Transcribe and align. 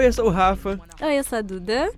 Oi, 0.00 0.06
eu 0.06 0.12
sou 0.14 0.28
o 0.28 0.30
Rafa. 0.30 0.80
Oi, 1.02 1.18
eu 1.18 1.22
sou 1.22 1.36
a 1.36 1.42
Duda. 1.42 1.92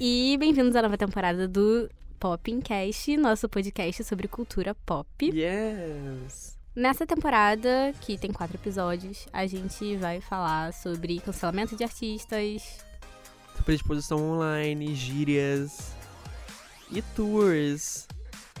E 0.00 0.38
bem-vindos 0.38 0.74
à 0.74 0.80
nova 0.80 0.96
temporada 0.96 1.46
do 1.46 1.86
Popcast, 2.18 3.14
nosso 3.18 3.46
podcast 3.46 4.02
sobre 4.04 4.26
cultura 4.26 4.74
pop. 4.86 5.06
Yes! 5.22 6.56
Nessa 6.74 7.06
temporada, 7.06 7.92
que 8.00 8.16
tem 8.16 8.32
quatro 8.32 8.56
episódios, 8.56 9.26
a 9.30 9.46
gente 9.46 9.96
vai 9.96 10.18
falar 10.22 10.72
sobre 10.72 11.20
cancelamento 11.20 11.76
de 11.76 11.84
artistas, 11.84 12.82
Sobre 13.54 13.74
exposição 13.74 14.18
online, 14.18 14.94
gírias 14.94 15.92
e 16.90 17.02
tours. 17.02 18.08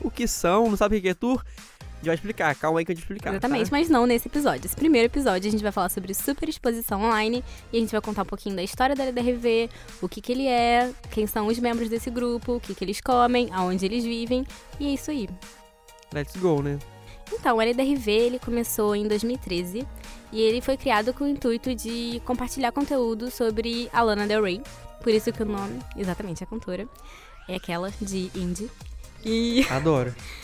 O 0.02 0.10
que 0.10 0.28
são? 0.28 0.68
Não 0.68 0.76
sabe 0.76 0.98
o 0.98 1.00
que 1.00 1.08
é 1.08 1.14
tour? 1.14 1.42
Gente 2.02 2.06
vai 2.06 2.14
explicar, 2.16 2.54
calma 2.56 2.80
aí 2.80 2.84
que 2.84 2.90
eu 2.90 2.96
te 2.96 2.98
explicar. 2.98 3.30
Exatamente, 3.30 3.70
tá? 3.70 3.76
mas 3.76 3.88
não 3.88 4.06
nesse 4.06 4.26
episódio. 4.26 4.66
Esse 4.66 4.74
primeiro 4.74 5.06
episódio 5.06 5.48
a 5.48 5.52
gente 5.52 5.62
vai 5.62 5.70
falar 5.70 5.88
sobre 5.88 6.12
super 6.12 6.48
exposição 6.48 7.00
online 7.00 7.44
e 7.72 7.76
a 7.76 7.80
gente 7.80 7.92
vai 7.92 8.00
contar 8.00 8.22
um 8.22 8.26
pouquinho 8.26 8.56
da 8.56 8.62
história 8.62 8.96
da 8.96 9.04
LDRV, 9.04 9.70
o 10.00 10.08
que, 10.08 10.20
que 10.20 10.32
ele 10.32 10.48
é, 10.48 10.90
quem 11.12 11.28
são 11.28 11.46
os 11.46 11.60
membros 11.60 11.88
desse 11.88 12.10
grupo, 12.10 12.56
o 12.56 12.60
que, 12.60 12.74
que 12.74 12.84
eles 12.84 13.00
comem, 13.00 13.50
aonde 13.52 13.86
eles 13.86 14.02
vivem, 14.02 14.44
e 14.80 14.88
é 14.88 14.94
isso 14.94 15.12
aí. 15.12 15.28
Let's 16.12 16.34
go, 16.38 16.60
né? 16.60 16.76
Então, 17.32 17.56
o 17.56 17.62
LDRV 17.62 18.10
ele 18.10 18.38
começou 18.40 18.96
em 18.96 19.06
2013 19.06 19.86
e 20.32 20.40
ele 20.40 20.60
foi 20.60 20.76
criado 20.76 21.14
com 21.14 21.22
o 21.22 21.28
intuito 21.28 21.72
de 21.72 22.20
compartilhar 22.24 22.72
conteúdo 22.72 23.30
sobre 23.30 23.88
a 23.92 24.02
Lana 24.02 24.26
Del 24.26 24.42
Rey. 24.42 24.60
Por 25.04 25.12
isso 25.12 25.32
que 25.32 25.42
o 25.42 25.46
nome, 25.46 25.78
exatamente, 25.96 26.42
a 26.42 26.46
cantora, 26.48 26.88
é 27.48 27.54
aquela 27.54 27.92
de 28.00 28.28
indie. 28.34 28.68
E 29.24 29.64
Adoro. 29.70 30.12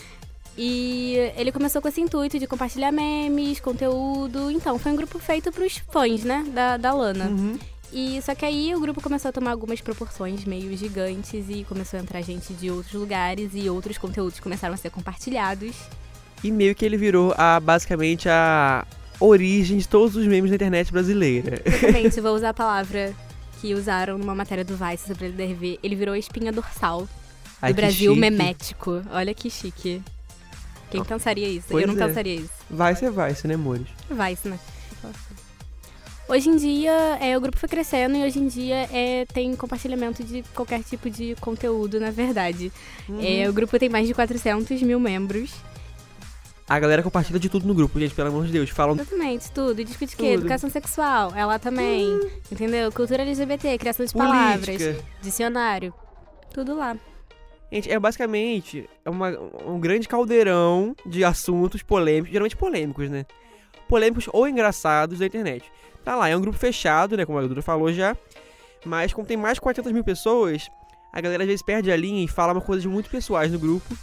E 0.57 1.15
ele 1.37 1.51
começou 1.51 1.81
com 1.81 1.87
esse 1.87 2.01
intuito 2.01 2.37
de 2.37 2.45
compartilhar 2.45 2.91
memes, 2.91 3.59
conteúdo. 3.59 4.51
Então, 4.51 4.77
foi 4.77 4.91
um 4.91 4.95
grupo 4.95 5.17
feito 5.19 5.51
pros 5.51 5.77
fãs, 5.89 6.23
né? 6.23 6.45
Da, 6.53 6.77
da 6.77 6.93
Lana. 6.93 7.25
Uhum. 7.25 7.57
E 7.91 8.21
só 8.21 8.35
que 8.35 8.45
aí 8.45 8.75
o 8.75 8.79
grupo 8.79 9.01
começou 9.01 9.29
a 9.29 9.31
tomar 9.31 9.51
algumas 9.51 9.81
proporções 9.81 10.45
meio 10.45 10.75
gigantes 10.77 11.45
e 11.49 11.63
começou 11.63 11.99
a 11.99 12.03
entrar 12.03 12.21
gente 12.21 12.53
de 12.53 12.69
outros 12.69 12.93
lugares 12.93 13.51
e 13.53 13.67
outros 13.69 13.97
conteúdos 13.97 14.39
começaram 14.39 14.73
a 14.73 14.77
ser 14.77 14.91
compartilhados. 14.91 15.75
E 16.43 16.51
meio 16.51 16.75
que 16.75 16.85
ele 16.85 16.97
virou 16.97 17.33
a, 17.37 17.59
basicamente 17.59 18.29
a 18.29 18.85
origem 19.19 19.77
de 19.77 19.87
todos 19.87 20.15
os 20.15 20.27
memes 20.27 20.51
da 20.51 20.55
internet 20.55 20.91
brasileira. 20.91 21.61
Exatamente, 21.65 22.21
vou 22.21 22.35
usar 22.35 22.49
a 22.49 22.53
palavra 22.53 23.13
que 23.59 23.73
usaram 23.73 24.17
numa 24.17 24.35
matéria 24.35 24.63
do 24.63 24.75
Vice 24.75 25.07
sobre 25.07 25.25
ele 25.25 25.43
LDRV. 25.43 25.79
Ele 25.83 25.95
virou 25.95 26.13
a 26.13 26.19
espinha 26.19 26.51
dorsal 26.51 27.01
do 27.01 27.07
Ai, 27.61 27.73
Brasil 27.73 28.15
memético. 28.15 29.01
Olha 29.11 29.33
que 29.33 29.49
chique. 29.49 30.01
Quem 30.89 31.03
pensaria 31.03 31.47
isso? 31.47 31.67
Pois 31.69 31.83
Eu 31.83 31.87
não 31.93 32.01
é. 32.01 32.07
pensaria 32.07 32.35
isso. 32.35 32.51
Vai 32.69 32.95
ser 32.95 33.11
vai, 33.11 33.35
né, 33.43 33.53
amores? 33.53 33.87
Vice, 34.09 34.47
né? 34.47 34.59
Hoje 36.27 36.47
em 36.47 36.57
dia, 36.57 36.91
é, 37.19 37.35
o 37.35 37.41
grupo 37.41 37.57
foi 37.57 37.67
crescendo 37.67 38.15
e 38.15 38.23
hoje 38.23 38.37
em 38.39 38.47
dia 38.47 38.87
é, 38.91 39.25
tem 39.33 39.55
compartilhamento 39.55 40.23
de 40.23 40.43
qualquer 40.53 40.83
tipo 40.83 41.09
de 41.09 41.35
conteúdo, 41.41 41.99
na 41.99 42.11
verdade. 42.11 42.71
Uhum. 43.07 43.19
É, 43.19 43.49
o 43.49 43.53
grupo 43.53 43.79
tem 43.79 43.89
mais 43.89 44.07
de 44.07 44.13
400 44.13 44.79
mil 44.83 44.99
membros. 44.99 45.51
A 46.67 46.79
galera 46.79 47.01
compartilha 47.01 47.39
de 47.39 47.49
tudo 47.49 47.67
no 47.67 47.73
grupo, 47.73 47.99
gente, 47.99 48.13
pelo 48.13 48.27
amor 48.27 48.45
de 48.45 48.51
Deus. 48.51 48.69
Falam 48.69 48.93
Exatamente, 48.93 49.51
tudo. 49.51 49.83
Discute 49.83 50.13
o 50.13 50.17
quê? 50.17 50.23
Tudo. 50.23 50.29
Hum. 50.29 50.39
Educação 50.41 50.69
sexual, 50.69 51.33
ela 51.35 51.57
também. 51.57 52.19
Entendeu? 52.51 52.91
Cultura 52.91 53.23
LGBT, 53.23 53.75
criação 53.79 54.05
de 54.05 54.13
palavras, 54.13 54.77
política. 54.77 55.03
dicionário. 55.23 55.91
Tudo 56.53 56.75
lá. 56.77 56.95
Gente, 57.71 57.91
é 57.91 57.99
basicamente 57.99 58.89
uma- 59.05 59.37
um 59.67 59.79
grande 59.79 60.07
caldeirão 60.07 60.95
de 61.05 61.23
assuntos 61.23 61.83
polêmicos, 61.83 62.31
geralmente 62.31 62.55
polêmicos, 62.57 63.09
né? 63.09 63.25
Polêmicos 63.87 64.27
ou 64.33 64.47
engraçados 64.47 65.19
da 65.19 65.25
internet. 65.25 65.71
Tá 66.03 66.15
lá, 66.15 66.29
é 66.29 66.35
um 66.35 66.41
grupo 66.41 66.57
fechado, 66.57 67.15
né? 67.15 67.25
Como 67.25 67.37
a 67.37 67.41
Duda 67.41 67.61
falou 67.61 67.91
já. 67.93 68.15
Mas 68.85 69.13
como 69.13 69.27
tem 69.27 69.37
mais 69.37 69.55
de 69.55 69.61
400 69.61 69.91
mil 69.91 70.03
pessoas, 70.03 70.69
a 71.13 71.21
galera 71.21 71.43
às 71.43 71.47
vezes 71.47 71.61
perde 71.61 71.91
a 71.91 71.95
linha 71.97 72.23
e 72.23 72.27
fala 72.27 72.53
uma 72.53 72.61
coisas 72.61 72.85
muito 72.85 73.09
pessoais 73.09 73.51
no 73.51 73.59
grupo. 73.59 73.95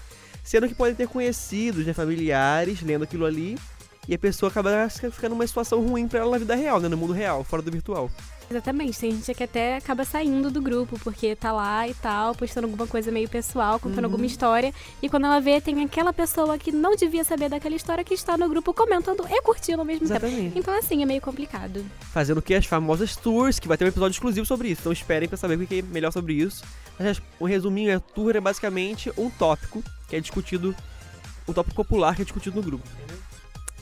Sendo 0.44 0.69
que 0.69 0.75
podem 0.75 0.94
ter 0.94 1.09
conhecidos, 1.09 1.84
né? 1.84 1.93
Familiares, 1.93 2.82
lendo 2.82 3.03
aquilo 3.03 3.25
ali. 3.26 3.59
E 4.06 4.15
a 4.15 4.19
pessoa 4.19 4.49
acaba 4.50 4.88
ficando 4.88 5.31
numa 5.31 5.47
situação 5.47 5.81
ruim 5.84 6.06
pra 6.06 6.21
ela 6.21 6.31
na 6.31 6.38
vida 6.38 6.55
real, 6.55 6.78
né? 6.78 6.88
No 6.88 6.97
mundo 6.97 7.12
real, 7.12 7.43
fora 7.43 7.62
do 7.62 7.72
virtual. 7.72 8.09
Exatamente, 8.50 8.98
tem 8.98 9.10
gente 9.10 9.34
que 9.34 9.42
até 9.42 9.76
acaba 9.76 10.04
saindo 10.04 10.50
do 10.50 10.62
grupo, 10.62 10.98
porque 11.00 11.34
tá 11.34 11.50
lá 11.52 11.88
e 11.88 11.94
tal, 11.94 12.34
postando 12.34 12.66
alguma 12.66 12.86
coisa 12.86 13.10
meio 13.10 13.28
pessoal, 13.28 13.78
contando 13.80 13.98
Uhum. 14.00 14.04
alguma 14.12 14.24
história, 14.26 14.72
e 15.02 15.08
quando 15.08 15.24
ela 15.26 15.40
vê, 15.40 15.60
tem 15.60 15.82
aquela 15.82 16.12
pessoa 16.12 16.56
que 16.56 16.70
não 16.70 16.94
devia 16.94 17.24
saber 17.24 17.48
daquela 17.48 17.74
história 17.74 18.04
que 18.04 18.14
está 18.14 18.36
no 18.38 18.48
grupo 18.48 18.72
comentando 18.72 19.26
e 19.28 19.42
curtindo 19.42 19.80
ao 19.80 19.84
mesmo 19.84 20.06
tempo. 20.06 20.24
Exatamente. 20.24 20.58
Então, 20.58 20.78
assim, 20.78 21.02
é 21.02 21.06
meio 21.06 21.20
complicado. 21.20 21.84
fazendo 22.12 22.38
o 22.38 22.42
que? 22.42 22.54
As 22.54 22.66
famosas 22.66 23.16
tours, 23.16 23.58
que 23.58 23.66
vai 23.68 23.76
ter 23.76 23.84
um 23.84 23.88
episódio 23.88 24.14
exclusivo 24.14 24.46
sobre 24.46 24.68
isso. 24.68 24.80
Então 24.82 24.92
esperem 24.92 25.28
pra 25.28 25.36
saber 25.36 25.58
o 25.60 25.66
que 25.66 25.80
é 25.80 25.82
melhor 25.82 26.12
sobre 26.12 26.34
isso. 26.34 26.62
Mas 26.98 27.20
o 27.40 27.44
resuminho 27.46 27.90
é 27.90 27.98
tour 27.98 28.34
é 28.36 28.40
basicamente 28.40 29.12
um 29.18 29.28
tópico 29.28 29.82
que 30.08 30.16
é 30.16 30.20
discutido, 30.20 30.74
um 31.48 31.52
tópico 31.52 31.74
popular 31.76 32.14
que 32.14 32.22
é 32.22 32.24
discutido 32.24 32.56
no 32.56 32.62
grupo. 32.62 32.84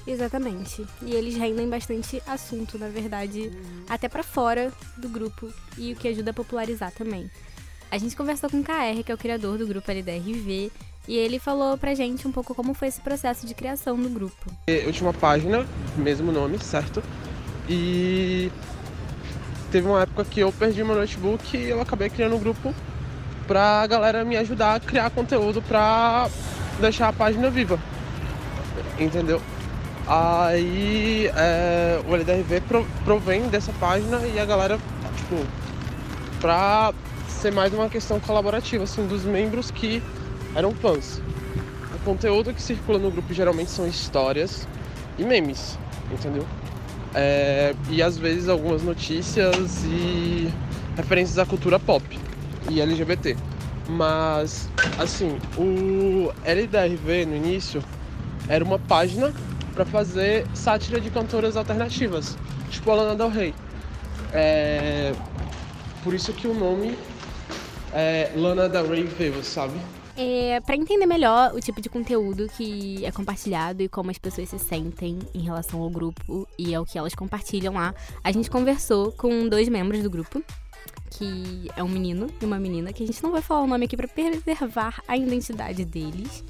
Exatamente. 0.07 0.87
E 1.03 1.13
eles 1.13 1.35
rendem 1.35 1.69
bastante 1.69 2.23
assunto, 2.27 2.79
na 2.79 2.89
verdade, 2.89 3.51
até 3.89 4.09
pra 4.09 4.23
fora 4.23 4.73
do 4.97 5.09
grupo, 5.09 5.53
e 5.79 5.93
o 5.93 5.97
que 5.97 6.09
ajuda 6.09 6.31
a 6.31 6.35
popularizar 6.35 6.93
também. 6.93 7.31
A 7.91 7.99
gente 7.99 8.17
conversou 8.17 8.51
com 8.51 8.61
o 8.61 8.65
KR, 8.65 9.03
que 9.05 9.13
é 9.13 9.15
o 9.15 9.19
criador 9.19 9.57
do 9.57 9.67
grupo 9.67 9.91
LDRV, 9.91 10.71
e 11.07 11.17
ele 11.17 11.39
falou 11.39 11.77
pra 11.77 11.95
gente 11.95 12.27
um 12.27 12.33
pouco 12.33 12.55
como 12.55 12.75
foi 12.75 12.89
esse 12.89 13.01
processo 13.01 13.47
de 13.47 13.55
criação 13.55 13.97
do 13.97 14.09
grupo. 14.09 14.51
Eu 14.67 14.93
tinha 14.93 15.09
uma 15.09 15.15
página, 15.15 15.67
mesmo 15.97 16.33
nome, 16.33 16.59
certo? 16.59 17.03
E 17.69 18.51
teve 19.71 19.87
uma 19.87 20.03
época 20.03 20.25
que 20.25 20.41
eu 20.41 20.53
perdi 20.53 20.83
meu 20.83 20.97
notebook 20.97 21.57
e 21.57 21.71
eu 21.71 21.81
acabei 21.81 22.09
criando 22.11 22.37
um 22.37 22.39
grupo 22.39 22.75
pra 23.47 23.87
galera 23.87 24.25
me 24.25 24.37
ajudar 24.37 24.77
a 24.77 24.81
criar 24.81 25.11
conteúdo 25.11 25.61
pra 25.63 26.29
deixar 26.81 27.09
a 27.09 27.13
página 27.13 27.51
viva. 27.51 27.79
Entendeu? 28.99 29.41
Aí 30.07 31.31
é, 31.35 32.01
o 32.07 32.15
LDRV 32.15 32.61
pro- 32.63 32.87
provém 33.05 33.49
dessa 33.49 33.73
página 33.75 34.19
e 34.27 34.39
a 34.39 34.45
galera, 34.45 34.79
tipo, 35.17 35.37
pra 36.41 36.93
ser 37.29 37.53
mais 37.53 37.73
uma 37.73 37.89
questão 37.89 38.21
colaborativa, 38.21 38.85
assim, 38.85 39.07
dos 39.07 39.25
membros 39.25 39.71
que 39.71 40.03
eram 40.55 40.73
fãs. 40.75 41.21
O 41.95 41.99
conteúdo 42.05 42.53
que 42.53 42.61
circula 42.61 42.99
no 42.99 43.11
grupo 43.11 43.33
geralmente 43.33 43.71
são 43.71 43.87
histórias 43.87 44.69
e 45.19 45.25
memes, 45.25 45.79
entendeu? 46.13 46.45
É, 47.15 47.75
e 47.89 48.03
às 48.03 48.19
vezes 48.19 48.49
algumas 48.49 48.83
notícias 48.83 49.85
e 49.85 50.53
referências 50.97 51.39
à 51.39 51.47
cultura 51.47 51.79
pop 51.79 52.05
e 52.69 52.81
LGBT. 52.81 53.37
Mas, 53.89 54.69
assim, 54.99 55.39
o 55.57 56.31
LDRV 56.45 57.25
no 57.27 57.37
início 57.37 57.83
era 58.49 58.63
uma 58.65 58.79
página 58.79 59.33
para 59.75 59.85
fazer 59.85 60.47
sátira 60.55 61.01
de 61.01 61.11
cantoras 61.11 61.57
alternativas, 61.57 62.37
tipo 62.71 62.91
a 62.91 62.95
Lana 62.95 63.17
Del 63.17 63.29
Rey. 63.29 63.55
É, 64.33 65.13
por 66.03 66.15
isso 66.15 66.33
que 66.33 66.47
o 66.47 66.55
nome 66.55 66.97
é 67.93 68.31
Lana 68.37 68.69
Del 68.69 68.89
Rey 68.89 69.05
Viva, 69.05 69.43
sabe? 69.43 69.75
É, 70.17 70.61
para 70.61 70.77
entender 70.77 71.07
melhor 71.07 71.53
o 71.55 71.61
tipo 71.61 71.81
de 71.81 71.89
conteúdo 71.89 72.47
que 72.57 73.05
é 73.05 73.11
compartilhado 73.11 73.83
e 73.83 73.89
como 73.89 74.13
as 74.13 74.19
pessoas 74.19 74.49
se 74.49 74.59
sentem 74.61 75.19
em 75.35 75.41
relação 75.41 75.83
ao 75.83 75.91
grupo 75.91 76.49
e 76.57 76.73
ao 76.73 76.87
que 76.87 76.97
elas 76.97 77.17
compartilham 77.17 77.75
lá, 77.75 77.93
a 78.23 78.31
gente 78.31 78.49
conversou 78.49 79.11
com 79.11 79.49
dois 79.49 79.69
membros 79.69 80.05
do 80.05 80.11
grupo, 80.11 80.41
que 81.11 81.69
é 81.77 81.83
um 81.83 81.89
menino 81.89 82.29
e 82.41 82.45
uma 82.45 82.61
menina, 82.61 82.93
que 82.93 83.03
a 83.03 83.07
gente 83.07 83.21
não 83.25 83.33
vai 83.33 83.43
falar 83.43 83.63
o 83.63 83.67
nome 83.67 83.87
aqui 83.87 83.97
para 83.97 84.07
preservar 84.07 85.03
a 85.09 85.17
identidade 85.17 85.85
deles. 85.85 86.45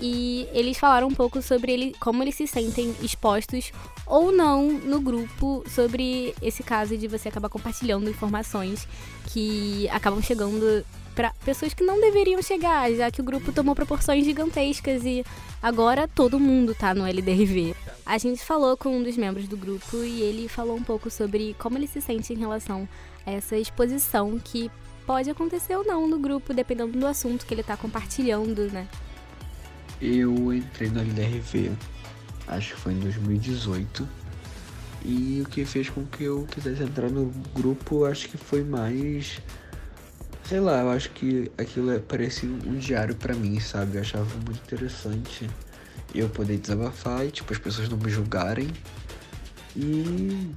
E 0.00 0.46
eles 0.52 0.78
falaram 0.78 1.08
um 1.08 1.14
pouco 1.14 1.40
sobre 1.40 1.72
ele, 1.72 1.94
como 1.98 2.22
eles 2.22 2.34
se 2.34 2.46
sentem 2.46 2.94
expostos 3.02 3.72
ou 4.06 4.30
não 4.30 4.68
no 4.70 5.00
grupo 5.00 5.64
sobre 5.68 6.34
esse 6.42 6.62
caso 6.62 6.96
de 6.96 7.08
você 7.08 7.28
acabar 7.28 7.48
compartilhando 7.48 8.10
informações 8.10 8.86
que 9.32 9.88
acabam 9.88 10.20
chegando 10.22 10.84
para 11.14 11.32
pessoas 11.44 11.72
que 11.72 11.82
não 11.82 11.98
deveriam 11.98 12.42
chegar, 12.42 12.92
já 12.92 13.10
que 13.10 13.22
o 13.22 13.24
grupo 13.24 13.50
tomou 13.50 13.74
proporções 13.74 14.22
gigantescas 14.24 15.02
e 15.04 15.24
agora 15.62 16.06
todo 16.06 16.38
mundo 16.38 16.74
tá 16.74 16.94
no 16.94 17.06
LDRV. 17.06 17.74
A 18.04 18.18
gente 18.18 18.44
falou 18.44 18.76
com 18.76 18.98
um 18.98 19.02
dos 19.02 19.16
membros 19.16 19.48
do 19.48 19.56
grupo 19.56 19.96
e 20.04 20.20
ele 20.20 20.46
falou 20.46 20.76
um 20.76 20.82
pouco 20.82 21.10
sobre 21.10 21.56
como 21.58 21.78
ele 21.78 21.86
se 21.86 22.02
sente 22.02 22.34
em 22.34 22.36
relação 22.36 22.86
a 23.24 23.30
essa 23.30 23.56
exposição 23.56 24.38
que 24.38 24.70
pode 25.06 25.30
acontecer 25.30 25.74
ou 25.74 25.84
não 25.84 26.06
no 26.06 26.18
grupo, 26.18 26.52
dependendo 26.52 26.98
do 26.98 27.06
assunto 27.06 27.46
que 27.46 27.54
ele 27.54 27.62
tá 27.62 27.76
compartilhando, 27.78 28.70
né? 28.70 28.86
Eu 30.00 30.52
entrei 30.52 30.90
no 30.90 31.00
LDRV, 31.00 31.72
acho 32.48 32.74
que 32.74 32.80
foi 32.80 32.92
em 32.92 33.00
2018. 33.00 34.06
E 35.04 35.42
o 35.44 35.48
que 35.48 35.64
fez 35.64 35.88
com 35.88 36.04
que 36.04 36.24
eu 36.24 36.46
quisesse 36.50 36.82
entrar 36.82 37.08
no 37.08 37.26
grupo, 37.54 38.04
acho 38.04 38.28
que 38.28 38.36
foi 38.36 38.64
mais. 38.64 39.40
Sei 40.44 40.60
lá, 40.60 40.80
eu 40.82 40.90
acho 40.90 41.10
que 41.10 41.50
aquilo 41.56 41.90
é- 41.92 41.98
parecia 41.98 42.48
um 42.48 42.76
diário 42.78 43.14
pra 43.14 43.34
mim, 43.34 43.58
sabe? 43.60 43.96
Eu 43.96 44.00
achava 44.02 44.24
muito 44.44 44.60
interessante 44.64 45.48
eu 46.14 46.28
poder 46.28 46.56
desabafar 46.58 47.24
e, 47.26 47.30
tipo, 47.30 47.52
as 47.52 47.58
pessoas 47.58 47.88
não 47.88 47.96
me 47.98 48.10
julgarem. 48.10 48.68
E 49.76 50.50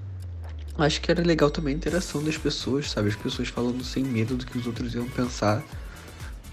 acho 0.77 1.01
que 1.01 1.11
era 1.11 1.21
legal 1.21 1.49
também 1.51 1.73
a 1.73 1.77
interação 1.77 2.23
das 2.23 2.37
pessoas, 2.37 2.89
sabe? 2.89 3.09
As 3.09 3.15
pessoas 3.15 3.49
falando 3.49 3.83
sem 3.83 4.03
medo 4.03 4.35
do 4.35 4.45
que 4.45 4.57
os 4.57 4.65
outros 4.65 4.93
iam 4.93 5.07
pensar. 5.09 5.63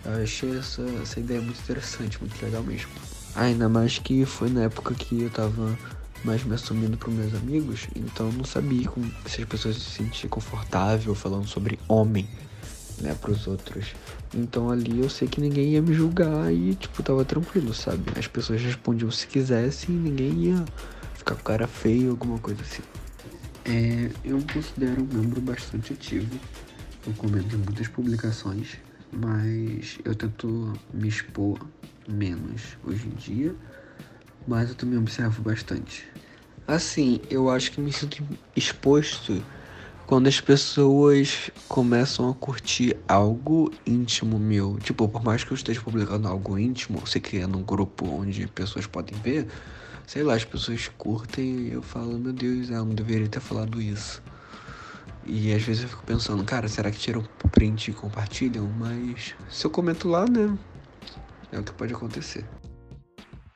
Eu 0.06 0.22
achei 0.22 0.56
essa, 0.56 0.82
essa 1.02 1.18
ideia 1.18 1.40
muito 1.40 1.60
interessante, 1.60 2.18
muito 2.20 2.40
legal 2.44 2.62
mesmo. 2.62 2.90
Ainda 3.34 3.68
mais 3.68 3.98
que 3.98 4.24
foi 4.24 4.48
na 4.48 4.62
época 4.62 4.94
que 4.94 5.22
eu 5.22 5.30
tava 5.30 5.76
mais 6.24 6.44
me 6.44 6.54
assumindo 6.54 6.96
para 6.96 7.10
meus 7.10 7.34
amigos, 7.34 7.86
então 7.94 8.26
eu 8.26 8.32
não 8.32 8.44
sabia 8.44 8.88
como, 8.88 9.12
se 9.26 9.42
as 9.42 9.48
pessoas 9.48 9.76
se 9.76 9.90
sentiam 9.90 10.30
confortável 10.30 11.14
falando 11.14 11.46
sobre 11.46 11.78
homem, 11.88 12.28
né, 13.00 13.14
pros 13.20 13.46
outros. 13.46 13.94
Então 14.34 14.70
ali 14.70 15.00
eu 15.00 15.10
sei 15.10 15.28
que 15.28 15.40
ninguém 15.40 15.70
ia 15.70 15.82
me 15.82 15.92
julgar 15.92 16.52
e, 16.52 16.74
tipo, 16.74 17.02
tava 17.02 17.24
tranquilo, 17.24 17.74
sabe? 17.74 18.04
As 18.18 18.26
pessoas 18.26 18.62
respondiam 18.62 19.10
se 19.10 19.26
quisessem 19.26 19.94
e 19.94 19.98
ninguém 19.98 20.32
ia 20.46 20.64
ficar 21.14 21.34
com 21.34 21.42
cara 21.42 21.66
feio, 21.66 22.10
alguma 22.10 22.38
coisa 22.38 22.62
assim. 22.62 22.82
É, 23.64 24.10
eu 24.24 24.36
me 24.36 24.44
considero 24.44 25.02
um 25.02 25.16
membro 25.16 25.40
bastante 25.40 25.92
ativo. 25.92 26.38
Eu 27.06 27.12
comento 27.14 27.54
em 27.54 27.58
muitas 27.58 27.88
publicações, 27.88 28.78
mas 29.16 29.98
eu 30.04 30.14
tento 30.14 30.78
me 30.92 31.08
expor 31.08 31.58
menos 32.08 32.76
hoje 32.84 33.06
em 33.06 33.14
dia. 33.14 33.54
Mas 34.46 34.68
eu 34.68 34.74
também 34.74 34.98
observo 34.98 35.42
bastante. 35.42 36.04
Assim, 36.68 37.20
eu 37.30 37.50
acho 37.50 37.72
que 37.72 37.80
me 37.80 37.92
sinto 37.92 38.22
exposto 38.54 39.42
quando 40.06 40.28
as 40.28 40.40
pessoas 40.40 41.50
começam 41.68 42.30
a 42.30 42.34
curtir 42.34 42.96
algo 43.08 43.72
íntimo 43.84 44.38
meu. 44.38 44.78
Tipo, 44.78 45.08
por 45.08 45.24
mais 45.24 45.42
que 45.42 45.52
eu 45.52 45.56
esteja 45.56 45.80
publicando 45.80 46.28
algo 46.28 46.56
íntimo, 46.58 47.00
você 47.00 47.18
criando 47.18 47.58
um 47.58 47.62
grupo 47.62 48.06
onde 48.06 48.46
pessoas 48.46 48.86
podem 48.86 49.18
ver, 49.18 49.48
sei 50.06 50.22
lá, 50.22 50.34
as 50.34 50.44
pessoas 50.44 50.88
curtem 50.96 51.68
e 51.68 51.72
eu 51.72 51.82
falo, 51.82 52.18
meu 52.18 52.32
Deus, 52.32 52.70
eu 52.70 52.84
não 52.84 52.94
deveria 52.94 53.28
ter 53.28 53.40
falado 53.40 53.80
isso. 53.82 54.22
E 55.26 55.52
às 55.52 55.62
vezes 55.62 55.82
eu 55.82 55.88
fico 55.88 56.04
pensando, 56.04 56.44
cara, 56.44 56.68
será 56.68 56.90
que 56.90 56.98
tiram 56.98 57.24
print 57.50 57.90
e 57.90 57.94
compartilham? 57.94 58.66
Mas 58.78 59.34
se 59.50 59.66
eu 59.66 59.70
comento 59.70 60.08
lá, 60.08 60.24
né? 60.24 60.56
É 61.50 61.58
o 61.58 61.64
que 61.64 61.72
pode 61.72 61.92
acontecer. 61.92 62.44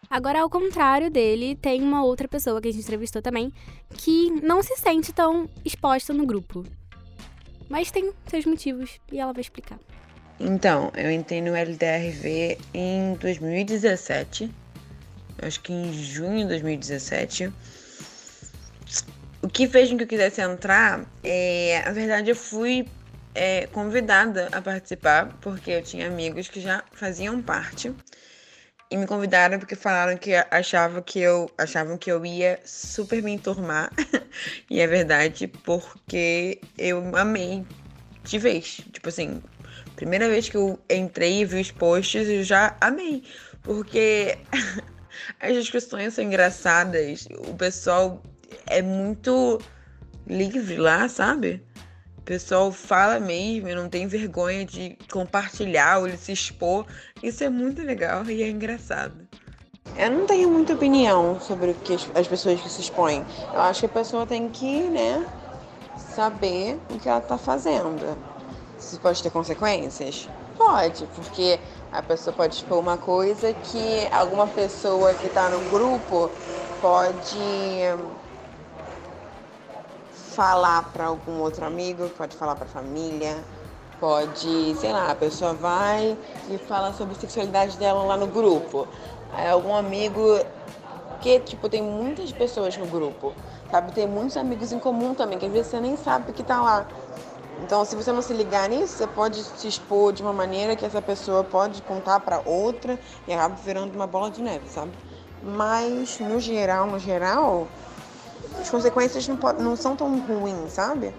Agora, 0.09 0.41
ao 0.41 0.51
contrário 0.51 1.09
dele, 1.09 1.55
tem 1.55 1.81
uma 1.83 2.03
outra 2.03 2.27
pessoa 2.27 2.61
que 2.61 2.67
a 2.67 2.73
gente 2.73 2.83
entrevistou 2.83 3.23
também 3.23 3.53
que 3.91 4.29
não 4.43 4.61
se 4.61 4.77
sente 4.77 5.13
tão 5.13 5.49
exposta 5.65 6.13
no 6.13 6.27
grupo. 6.27 6.65
Mas 7.69 7.93
tem 7.93 8.13
seus 8.27 8.45
motivos 8.45 8.99
e 9.13 9.21
ela 9.21 9.33
vai 9.33 9.41
explicar. 9.41 9.79
Então, 10.41 10.91
eu 10.97 11.13
entrei 11.13 11.41
no 11.41 11.55
LDRV 11.55 12.59
em 12.75 13.15
2017. 13.21 14.51
Acho 15.41 15.61
que 15.61 15.73
em 15.73 15.93
junho 15.93 16.41
de 16.41 16.49
2017. 16.49 17.53
Que 19.53 19.69
fez 19.69 19.91
com 19.91 19.97
que 19.97 20.05
eu 20.05 20.09
quisesse 20.09 20.41
entrar 20.41 21.05
é. 21.23 21.83
Na 21.85 21.93
verdade, 21.93 22.31
eu 22.31 22.37
fui 22.37 22.87
é, 23.35 23.67
convidada 23.67 24.49
a 24.53 24.61
participar, 24.61 25.37
porque 25.41 25.71
eu 25.71 25.83
tinha 25.83 26.07
amigos 26.07 26.49
que 26.49 26.61
já 26.61 26.83
faziam 26.93 27.41
parte 27.43 27.95
e 28.91 28.97
me 28.97 29.07
convidaram 29.07 29.59
porque 29.59 29.77
falaram 29.77 30.17
que 30.17 30.35
achavam 30.51 31.01
que 31.01 31.21
eu 31.21 31.49
achavam 31.57 31.97
que 31.97 32.11
eu 32.11 32.27
ia 32.27 32.59
super 32.65 33.23
me 33.23 33.33
enturmar. 33.33 33.93
e 34.69 34.81
é 34.81 34.87
verdade, 34.87 35.47
porque 35.47 36.61
eu 36.77 37.17
amei 37.17 37.65
de 38.25 38.39
vez. 38.39 38.81
Tipo 38.93 39.09
assim, 39.09 39.41
primeira 39.95 40.29
vez 40.29 40.49
que 40.49 40.57
eu 40.57 40.79
entrei 40.91 41.43
e 41.43 41.45
vi 41.45 41.61
os 41.61 41.71
posts, 41.71 42.29
eu 42.29 42.43
já 42.43 42.77
amei. 42.81 43.23
Porque 43.63 44.37
as 45.39 45.55
discussões 45.55 46.15
são 46.15 46.25
engraçadas, 46.25 47.29
o 47.47 47.55
pessoal 47.55 48.21
é 48.71 48.81
muito 48.81 49.61
livre 50.27 50.77
lá, 50.77 51.09
sabe? 51.09 51.63
O 52.17 52.23
pessoal 52.23 52.71
fala 52.71 53.19
mesmo 53.19 53.75
não 53.75 53.89
tem 53.89 54.07
vergonha 54.07 54.65
de 54.65 54.97
compartilhar 55.11 55.99
ou 55.99 56.09
de 56.09 56.17
se 56.17 56.33
expor. 56.33 56.87
Isso 57.23 57.43
é 57.43 57.49
muito 57.49 57.83
legal 57.83 58.25
e 58.27 58.43
é 58.43 58.49
engraçado. 58.49 59.29
Eu 59.97 60.11
não 60.11 60.27
tenho 60.27 60.49
muita 60.49 60.75
opinião 60.75 61.41
sobre 61.41 61.73
o 61.73 61.75
que 61.75 61.95
as 62.15 62.29
pessoas 62.29 62.61
que 62.61 62.71
se 62.71 62.81
expõem. 62.83 63.25
Eu 63.53 63.61
acho 63.61 63.81
que 63.81 63.87
a 63.87 63.89
pessoa 63.89 64.25
tem 64.25 64.49
que, 64.49 64.83
né, 64.83 65.27
saber 65.97 66.79
o 66.91 66.99
que 66.99 67.09
ela 67.09 67.19
está 67.19 67.37
fazendo. 67.37 68.17
Isso 68.79 69.01
pode 69.01 69.21
ter 69.21 69.31
consequências? 69.31 70.29
Pode, 70.57 71.07
porque 71.07 71.59
a 71.91 72.03
pessoa 72.03 72.35
pode 72.35 72.55
expor 72.55 72.79
uma 72.79 72.97
coisa 72.97 73.53
que 73.53 74.07
alguma 74.13 74.47
pessoa 74.47 75.13
que 75.15 75.27
está 75.27 75.49
no 75.51 75.59
grupo 75.71 76.31
pode 76.81 77.39
falar 80.31 80.91
para 80.93 81.07
algum 81.07 81.41
outro 81.41 81.65
amigo, 81.65 82.09
pode 82.11 82.37
falar 82.37 82.55
para 82.55 82.65
a 82.65 82.69
família, 82.69 83.37
pode, 83.99 84.75
sei 84.77 84.93
lá, 84.93 85.11
a 85.11 85.15
pessoa 85.15 85.53
vai 85.53 86.17
e 86.49 86.59
fala 86.59 86.93
sobre 86.93 87.15
a 87.17 87.21
sexualidade 87.21 87.77
dela 87.77 88.03
lá 88.05 88.17
no 88.17 88.27
grupo. 88.27 88.89
Algum 89.51 89.75
amigo 89.75 90.41
que 91.21 91.39
tipo 91.41 91.69
tem 91.69 91.83
muitas 91.83 92.33
pessoas 92.33 92.77
no 92.77 92.87
grupo, 92.87 93.35
sabe? 93.71 93.93
Tem 93.93 94.07
muitos 94.07 94.37
amigos 94.37 94.73
em 94.73 94.79
comum 94.79 95.15
também, 95.15 95.39
que 95.39 95.47
às 95.47 95.53
vezes 95.53 95.71
você 95.71 95.81
nem 95.81 95.97
sabe 95.97 96.33
que 96.33 96.43
tá 96.43 96.61
lá. 96.61 96.87
Então, 97.63 97.85
se 97.85 97.95
você 97.95 98.11
não 98.11 98.23
se 98.23 98.33
ligar 98.33 98.69
nisso, 98.71 98.97
você 98.97 99.07
pode 99.07 99.43
se 99.43 99.69
expor 99.69 100.15
de 100.15 100.23
uma 100.23 100.33
maneira 100.33 100.75
que 100.75 100.85
essa 100.85 101.03
pessoa 101.03 101.45
pode 101.45 101.83
contar 101.83 102.21
para 102.21 102.41
outra 102.45 102.99
e 103.29 103.33
acaba 103.35 103.55
virando 103.55 103.95
uma 103.95 104.07
bola 104.07 104.31
de 104.31 104.41
neve, 104.41 104.67
sabe? 104.69 104.93
Mas 105.43 106.19
no 106.19 106.41
geral, 106.41 106.87
no 106.87 106.99
geral, 106.99 107.69
as 108.61 108.71
consequências 108.71 109.27
não, 109.27 109.37
não 109.59 109.77
são 109.77 109.97
tão 109.97 110.21
ruins, 110.21 110.73
sabe? 110.73 111.13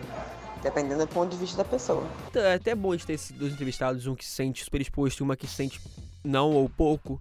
Dependendo 0.61 0.99
do 0.99 1.07
ponto 1.07 1.31
de 1.31 1.37
vista 1.37 1.57
da 1.57 1.65
pessoa. 1.65 2.05
É 2.35 2.53
até 2.53 2.75
bom 2.75 2.95
de 2.95 3.05
ter 3.05 3.13
esses 3.13 3.31
dois 3.31 3.53
entrevistados, 3.53 4.05
um 4.05 4.15
que 4.15 4.23
se 4.23 4.31
sente 4.31 4.63
super 4.63 4.79
exposto 4.79 5.19
e 5.19 5.23
uma 5.23 5.35
que 5.35 5.47
se 5.47 5.55
sente 5.55 5.81
não 6.23 6.51
ou 6.51 6.69
pouco, 6.69 7.19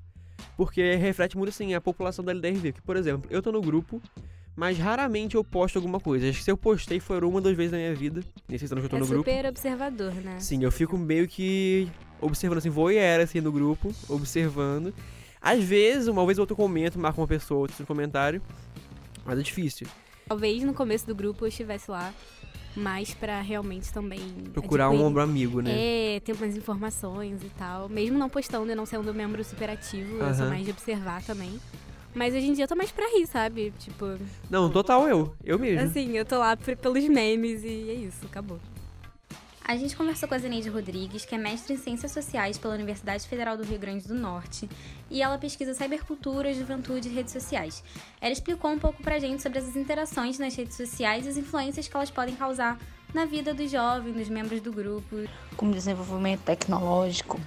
porque 0.57 0.95
reflete 0.97 1.37
muito 1.37 1.49
assim 1.49 1.75
a 1.75 1.81
população 1.81 2.25
da 2.25 2.33
LDRV. 2.33 2.73
Que, 2.73 2.83
por 2.83 2.97
exemplo, 2.97 3.31
eu 3.31 3.41
tô 3.41 3.51
no 3.51 3.63
grupo, 3.63 4.01
mas 4.55 4.79
raramente 4.79 5.37
eu 5.37 5.43
posto 5.43 5.77
alguma 5.77 5.99
coisa. 5.99 6.29
Acho 6.29 6.39
que 6.39 6.45
se 6.45 6.51
eu 6.51 6.57
postei 6.57 7.01
foi 7.01 7.19
uma 7.19 7.37
ou 7.37 7.41
duas 7.41 7.57
vezes 7.57 7.73
na 7.73 7.79
minha 7.79 7.95
vida, 7.95 8.23
nesses 8.47 8.71
anos 8.71 8.83
que 8.83 8.87
eu 8.87 8.91
tô 8.91 8.97
é 8.97 9.01
no 9.01 9.07
grupo. 9.07 9.31
É 9.31 9.33
super 9.33 9.49
observador, 9.49 10.13
né? 10.15 10.39
Sim, 10.39 10.63
eu 10.63 10.71
fico 10.71 10.99
meio 10.99 11.27
que 11.27 11.91
observando 12.21 12.59
assim, 12.59 12.69
vou 12.69 12.93
e 12.93 12.97
era 12.97 13.23
assim 13.23 13.41
no 13.41 13.51
grupo, 13.51 13.91
observando. 14.09 14.93
Às 15.41 15.65
vezes, 15.65 16.09
uma 16.09 16.25
vez 16.27 16.39
ou 16.39 16.43
outra 16.43 16.53
eu 16.53 16.57
comento, 16.57 16.99
marco 16.99 17.19
uma 17.21 17.27
pessoa, 17.27 17.61
outro 17.61 17.87
comentário, 17.87 18.43
mas 19.25 19.39
é 19.39 19.43
difícil. 19.43 19.87
Talvez 20.31 20.63
no 20.63 20.73
começo 20.73 21.05
do 21.09 21.13
grupo 21.13 21.45
eu 21.45 21.49
estivesse 21.49 21.91
lá, 21.91 22.15
mas 22.77 23.13
para 23.13 23.41
realmente 23.41 23.93
também. 23.93 24.21
Procurar 24.53 24.89
um 24.89 25.03
ombro 25.03 25.21
amigo, 25.21 25.61
né? 25.61 25.73
É, 25.75 26.21
ter 26.21 26.35
umas 26.35 26.57
informações 26.57 27.43
e 27.43 27.49
tal. 27.59 27.89
Mesmo 27.89 28.17
não 28.17 28.29
postando 28.29 28.71
e 28.71 28.75
não 28.77 28.87
sendo 28.87 29.13
membro 29.13 29.43
super 29.43 29.69
ativo, 29.69 30.19
eu 30.19 30.33
sou 30.33 30.47
mais 30.47 30.65
de 30.65 30.71
observar 30.71 31.21
também. 31.25 31.59
Mas 32.15 32.33
hoje 32.33 32.47
em 32.47 32.53
dia 32.53 32.63
eu 32.63 32.69
tô 32.69 32.77
mais 32.77 32.93
pra 32.93 33.09
rir, 33.09 33.27
sabe? 33.27 33.73
Tipo. 33.81 34.17
Não, 34.49 34.71
total 34.71 35.09
eu. 35.09 35.35
Eu 35.45 35.59
mesmo. 35.59 35.85
Assim, 35.85 36.17
eu 36.17 36.25
tô 36.25 36.39
lá 36.39 36.57
pelos 36.57 37.09
memes 37.09 37.65
e 37.65 37.91
é 37.91 37.95
isso, 37.95 38.25
acabou. 38.27 38.61
A 39.71 39.77
gente 39.77 39.95
conversou 39.95 40.29
com 40.29 40.35
a 40.35 40.39
Zeneide 40.39 40.69
Rodrigues, 40.69 41.25
que 41.25 41.33
é 41.33 41.39
mestre 41.39 41.75
em 41.75 41.77
Ciências 41.77 42.11
Sociais 42.11 42.59
pela 42.59 42.75
Universidade 42.75 43.29
Federal 43.29 43.57
do 43.57 43.63
Rio 43.63 43.79
Grande 43.79 44.05
do 44.09 44.17
Norte, 44.17 44.69
e 45.09 45.23
ela 45.23 45.39
pesquisa 45.39 45.73
cybercultura, 45.75 46.53
juventude 46.53 47.09
e 47.09 47.13
redes 47.13 47.33
sociais. 47.33 47.85
Ela 48.21 48.33
explicou 48.33 48.69
um 48.73 48.81
pouco 48.81 49.01
pra 49.01 49.21
gente 49.21 49.41
sobre 49.41 49.61
essas 49.61 49.77
interações 49.77 50.41
nas 50.41 50.57
redes 50.57 50.77
sociais 50.77 51.25
e 51.25 51.29
as 51.29 51.37
influências 51.37 51.87
que 51.87 51.97
elas 51.97 52.11
podem 52.11 52.35
causar 52.35 52.81
na 53.15 53.25
vida 53.27 53.55
dos 53.55 53.71
jovens, 53.71 54.13
dos 54.13 54.29
membros 54.29 54.61
do 54.61 54.73
grupo. 54.73 55.25
Com 55.57 55.67
o 55.69 55.73
desenvolvimento 55.73 56.41
tecnológico 56.41 57.41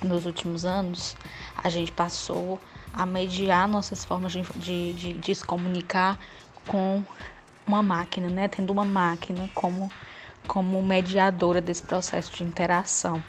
nos 0.00 0.24
últimos 0.24 0.64
anos, 0.64 1.16
a 1.56 1.68
gente 1.68 1.90
passou 1.90 2.60
a 2.92 3.04
mediar 3.04 3.66
nossas 3.66 4.04
formas 4.04 4.30
de, 4.30 4.42
de, 4.42 4.92
de, 4.92 5.12
de 5.14 5.34
se 5.34 5.44
comunicar 5.44 6.20
com 6.68 7.02
uma 7.66 7.82
máquina, 7.82 8.28
né? 8.30 8.46
Tendo 8.46 8.70
uma 8.70 8.84
máquina 8.84 9.50
como 9.52 9.90
como 10.46 10.82
mediadora 10.82 11.60
desse 11.60 11.82
processo 11.82 12.34
de 12.36 12.44
interação, 12.44 13.22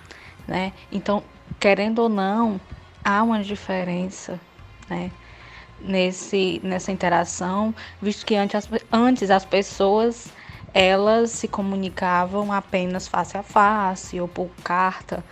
né? 0.47 0.73
Então, 0.91 1.23
querendo 1.59 1.99
ou 1.99 2.09
não, 2.09 2.59
há 3.03 3.23
uma 3.23 3.43
diferença, 3.43 4.39
né? 4.89 5.11
Nesse, 5.79 6.61
nessa 6.63 6.91
interação, 6.91 7.75
visto 8.01 8.25
que 8.25 8.35
antes 8.35 8.55
as, 8.55 8.69
antes 8.91 9.29
as 9.29 9.45
pessoas 9.45 10.31
elas 10.73 11.31
se 11.31 11.47
comunicavam 11.47 12.51
apenas 12.51 13.07
face 13.07 13.37
a 13.37 13.43
face 13.43 14.19
ou 14.19 14.27
por 14.27 14.49
carta, 14.63 15.23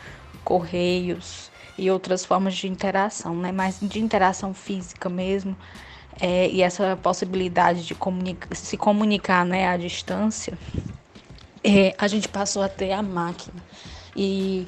correios 0.43 1.51
e 1.77 1.89
outras 1.89 2.23
formas 2.23 2.55
de 2.55 2.67
interação, 2.67 3.35
né? 3.35 3.51
Mas 3.51 3.79
de 3.81 3.99
interação 3.99 4.53
física 4.53 5.09
mesmo, 5.09 5.57
é, 6.19 6.47
e 6.49 6.61
essa 6.61 6.95
possibilidade 6.95 7.85
de 7.85 7.95
comunica 7.95 8.53
se 8.53 8.77
comunicar, 8.77 9.43
né, 9.45 9.67
à 9.67 9.77
distância, 9.77 10.57
é, 11.63 11.93
a 11.97 12.07
gente 12.07 12.27
passou 12.27 12.61
a 12.61 12.69
ter 12.69 12.91
a 12.91 13.01
máquina. 13.01 13.61
E, 14.15 14.67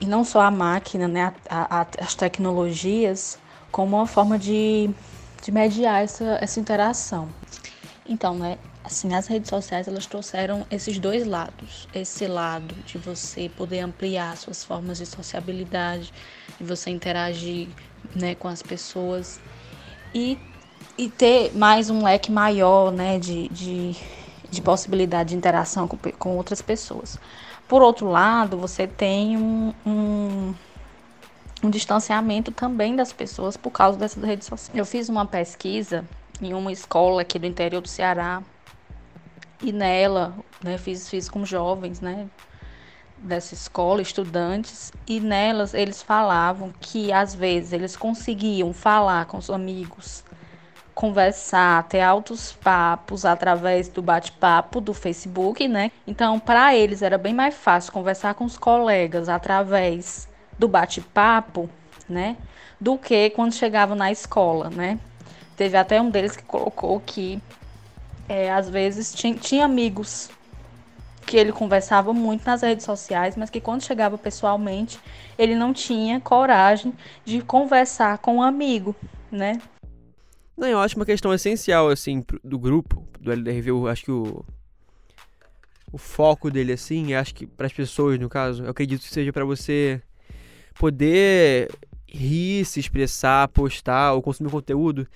e 0.00 0.06
não 0.06 0.24
só 0.24 0.40
a 0.40 0.50
máquina, 0.50 1.06
né, 1.06 1.34
a, 1.48 1.80
a, 1.80 1.86
as 1.98 2.14
tecnologias, 2.14 3.38
como 3.70 3.96
uma 3.96 4.06
forma 4.06 4.38
de, 4.38 4.90
de 5.42 5.52
mediar 5.52 6.02
essa, 6.02 6.38
essa 6.40 6.58
interação. 6.58 7.28
Então, 8.08 8.34
né, 8.34 8.58
assim, 8.82 9.14
as 9.14 9.26
redes 9.26 9.48
sociais 9.48 9.86
elas 9.86 10.06
trouxeram 10.06 10.66
esses 10.70 10.98
dois 10.98 11.26
lados. 11.26 11.86
Esse 11.94 12.26
lado 12.26 12.74
de 12.86 12.98
você 12.98 13.48
poder 13.48 13.80
ampliar 13.80 14.36
suas 14.36 14.64
formas 14.64 14.98
de 14.98 15.06
sociabilidade, 15.06 16.12
de 16.58 16.64
você 16.64 16.90
interagir 16.90 17.68
né, 18.14 18.34
com 18.34 18.48
as 18.48 18.62
pessoas 18.62 19.40
e, 20.14 20.38
e 20.96 21.08
ter 21.08 21.54
mais 21.54 21.90
um 21.90 22.02
leque 22.02 22.32
maior 22.32 22.90
né, 22.90 23.18
de, 23.18 23.48
de, 23.48 23.96
de 24.50 24.60
possibilidade 24.60 25.30
de 25.30 25.36
interação 25.36 25.86
com, 25.86 25.96
com 25.96 26.36
outras 26.36 26.60
pessoas. 26.60 27.18
Por 27.68 27.82
outro 27.82 28.08
lado, 28.08 28.58
você 28.58 28.86
tem 28.86 29.36
um, 29.36 29.72
um, 29.86 30.54
um 31.62 31.70
distanciamento 31.70 32.50
também 32.50 32.96
das 32.96 33.12
pessoas 33.12 33.56
por 33.56 33.70
causa 33.70 33.98
dessas 33.98 34.24
redes 34.24 34.48
sociais. 34.48 34.76
Eu 34.76 34.84
fiz 34.84 35.08
uma 35.08 35.24
pesquisa 35.24 36.04
em 36.42 36.52
uma 36.52 36.72
escola 36.72 37.22
aqui 37.22 37.38
do 37.38 37.46
interior 37.46 37.80
do 37.80 37.88
Ceará 37.88 38.42
e 39.62 39.72
nela, 39.72 40.34
né, 40.62 40.78
fiz, 40.78 41.08
fiz 41.08 41.28
com 41.28 41.44
jovens, 41.44 42.00
né, 42.00 42.26
dessa 43.18 43.54
escola, 43.54 44.00
estudantes, 44.00 44.90
e 45.06 45.20
nelas 45.20 45.74
eles 45.74 46.02
falavam 46.02 46.72
que 46.80 47.12
às 47.12 47.34
vezes 47.34 47.72
eles 47.72 47.94
conseguiam 47.96 48.72
falar 48.72 49.26
com 49.26 49.36
os 49.36 49.50
amigos, 49.50 50.24
conversar, 51.00 51.84
ter 51.84 52.02
altos 52.02 52.52
papos 52.52 53.24
através 53.24 53.88
do 53.88 54.02
bate-papo 54.02 54.82
do 54.82 54.92
Facebook, 54.92 55.66
né? 55.66 55.90
Então, 56.06 56.38
para 56.38 56.76
eles 56.76 57.00
era 57.00 57.16
bem 57.16 57.32
mais 57.32 57.54
fácil 57.54 57.90
conversar 57.90 58.34
com 58.34 58.44
os 58.44 58.58
colegas 58.58 59.26
através 59.26 60.28
do 60.58 60.68
bate-papo, 60.68 61.70
né? 62.06 62.36
Do 62.78 62.98
que 62.98 63.30
quando 63.30 63.54
chegavam 63.54 63.96
na 63.96 64.12
escola, 64.12 64.68
né? 64.68 64.98
Teve 65.56 65.78
até 65.78 65.98
um 65.98 66.10
deles 66.10 66.36
que 66.36 66.42
colocou 66.42 67.00
que 67.00 67.40
é, 68.28 68.52
às 68.52 68.68
vezes 68.68 69.14
tinha, 69.14 69.34
tinha 69.34 69.64
amigos 69.64 70.28
que 71.24 71.34
ele 71.34 71.50
conversava 71.50 72.12
muito 72.12 72.44
nas 72.44 72.60
redes 72.60 72.84
sociais, 72.84 73.38
mas 73.38 73.48
que 73.48 73.58
quando 73.58 73.82
chegava 73.82 74.18
pessoalmente, 74.18 75.00
ele 75.38 75.54
não 75.54 75.72
tinha 75.72 76.20
coragem 76.20 76.92
de 77.24 77.40
conversar 77.40 78.18
com 78.18 78.36
um 78.36 78.42
amigo, 78.42 78.94
né? 79.32 79.62
Não, 80.60 80.68
eu 80.68 80.78
acho 80.78 80.94
uma 80.96 81.06
questão 81.06 81.32
essencial, 81.32 81.88
assim, 81.88 82.22
do 82.44 82.58
grupo, 82.58 83.08
do 83.18 83.32
LDRV, 83.32 83.70
eu 83.70 83.88
acho 83.88 84.04
que 84.04 84.10
o, 84.10 84.44
o 85.90 85.96
foco 85.96 86.50
dele, 86.50 86.74
assim, 86.74 87.14
acho 87.14 87.34
que 87.34 87.46
para 87.46 87.66
as 87.66 87.72
pessoas, 87.72 88.20
no 88.20 88.28
caso, 88.28 88.64
eu 88.64 88.70
acredito 88.70 89.00
que 89.00 89.08
seja 89.08 89.32
para 89.32 89.42
você 89.42 90.02
poder 90.78 91.70
rir, 92.06 92.66
se 92.66 92.78
expressar, 92.78 93.48
postar 93.48 94.12
ou 94.12 94.20
consumir 94.20 94.50
conteúdo 94.50 95.08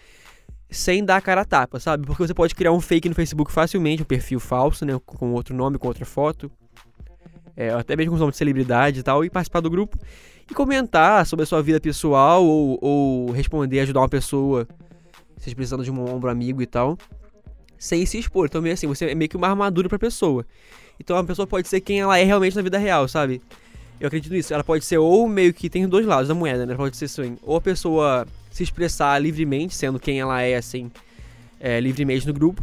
sem 0.71 1.05
dar 1.05 1.17
a 1.17 1.21
cara 1.21 1.43
a 1.43 1.45
tapa, 1.45 1.79
sabe? 1.79 2.07
Porque 2.07 2.27
você 2.27 2.33
pode 2.33 2.55
criar 2.55 2.73
um 2.73 2.81
fake 2.81 3.11
no 3.11 3.15
Facebook 3.15 3.53
facilmente, 3.53 4.01
um 4.01 4.07
perfil 4.07 4.41
falso, 4.41 4.87
né? 4.87 4.99
Com 5.05 5.33
outro 5.35 5.55
nome, 5.55 5.77
com 5.77 5.89
outra 5.89 6.07
foto. 6.07 6.51
É, 7.55 7.69
até 7.69 7.95
mesmo 7.95 8.13
com 8.13 8.17
o 8.17 8.21
nome 8.21 8.33
de 8.33 8.39
celebridade 8.39 9.01
e 9.01 9.03
tal, 9.03 9.23
e 9.23 9.29
participar 9.29 9.61
do 9.61 9.69
grupo 9.69 9.99
e 10.51 10.55
comentar 10.55 11.27
sobre 11.27 11.43
a 11.43 11.47
sua 11.47 11.63
vida 11.63 11.79
pessoal 11.79 12.43
ou, 12.43 12.79
ou 12.81 13.31
responder, 13.31 13.81
ajudar 13.81 14.01
uma 14.01 14.09
pessoa, 14.09 14.67
se 15.51 15.55
precisando 15.57 15.85
de 15.85 15.91
um 15.91 16.09
ombro 16.09 16.31
amigo 16.31 16.63
e 16.63 16.67
tal, 16.67 16.99
sem 17.79 18.05
se 18.07 18.19
expor. 18.19 18.47
Então, 18.47 18.63
meio 18.63 18.75
assim, 18.75 18.87
você 18.87 19.07
é 19.07 19.15
meio 19.15 19.29
que 19.29 19.37
uma 19.37 19.49
armadura 19.49 19.89
pra 19.89 19.99
pessoa. 19.99 20.47
Então, 20.99 21.17
a 21.17 21.25
pessoa 21.25 21.47
pode 21.47 21.69
ser 21.69 21.81
quem 21.81 22.01
ela 22.01 22.19
é 22.19 22.25
realmente 22.25 22.57
na 22.57 22.63
vida 22.63 22.79
real, 22.79 23.09
sabe? 23.09 23.43
Eu 24.01 24.07
acredito 24.07 24.33
nisso. 24.33 24.53
Ela 24.53 24.65
pode 24.65 24.85
ser 24.85 24.99
ou 24.99 25.29
meio 25.29 25.53
que 25.53 25.69
tem 25.69 25.87
dois 25.89 26.07
lados 26.07 26.29
da 26.29 26.35
moeda, 26.35 26.67
né? 26.67 26.75
Pode 26.75 26.97
ser 26.97 27.07
assim, 27.07 27.37
ou 27.43 27.57
a 27.57 27.61
pessoa 27.61 28.27
se 28.51 28.63
expressar 28.63 29.19
livremente, 29.19 29.75
sendo 29.75 29.99
quem 29.99 30.21
ela 30.21 30.41
é, 30.41 30.57
assim, 30.57 30.91
é, 31.61 31.81
livremente 31.81 32.27
no 32.27 32.33
grupo. 32.33 32.63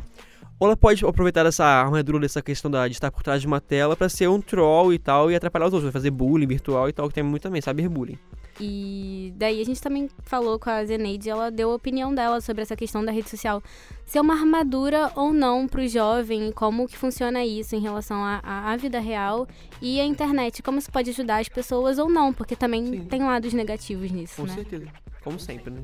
Ou 0.60 0.68
ela 0.68 0.78
pode 0.78 1.04
aproveitar 1.04 1.46
essa 1.46 1.66
armadura 1.66 2.20
dessa 2.20 2.42
questão 2.42 2.70
da, 2.70 2.88
de 2.88 2.94
estar 2.94 3.12
por 3.12 3.24
trás 3.24 3.42
de 3.42 3.48
uma 3.48 3.60
tela 3.60 3.96
para 3.96 4.08
ser 4.08 4.30
um 4.30 4.40
troll 4.40 4.94
e 4.94 5.00
tal 5.00 5.32
e 5.32 5.36
atrapalhar 5.36 5.68
os 5.68 5.74
outros, 5.74 5.92
fazer 5.92 6.12
bullying 6.12 6.46
virtual 6.46 6.88
e 6.88 6.94
tal, 6.94 7.08
que 7.08 7.16
tem 7.16 7.24
muito 7.24 7.42
também, 7.42 7.62
cyberbullying. 7.62 8.20
E 8.60 9.34
daí 9.38 9.62
a 9.62 9.66
gente 9.66 9.82
também 9.82 10.10
falou 10.24 10.60
com 10.60 10.70
a 10.70 10.84
Zeneide, 10.86 11.30
ela 11.30 11.50
deu 11.50 11.72
a 11.72 11.76
opinião 11.76 12.14
dela 12.14 12.42
sobre 12.42 12.62
essa 12.62 12.76
questão 12.76 13.04
da 13.04 13.12
rede 13.12 13.30
social 13.30 13.64
ser 14.06 14.20
uma 14.20 14.34
armadura 14.34 15.12
ou 15.16 15.32
não 15.32 15.68
para 15.68 15.82
o 15.82 15.88
jovem, 15.88 16.52
como 16.52 16.88
que 16.88 16.98
funciona 16.98 17.46
isso 17.46 17.76
em 17.76 17.80
relação 17.80 18.22
à 18.24 18.76
vida 18.76 19.00
real 19.00 19.48
e 19.82 20.02
à 20.02 20.06
internet, 20.06 20.62
como 20.62 20.80
isso 20.80 20.92
pode 20.92 21.10
ajudar 21.12 21.40
as 21.40 21.48
pessoas 21.48 21.98
ou 21.98 22.10
não, 22.10 22.34
porque 22.34 22.56
também 22.56 22.86
Sim. 22.86 23.06
tem 23.06 23.24
lados 23.24 23.54
negativos 23.54 24.12
nisso, 24.12 24.36
com 24.36 24.44
né? 24.44 24.50
Com 24.50 24.56
certeza. 24.56 24.88
Como 25.24 25.40
sempre, 25.40 25.72
né? 25.72 25.82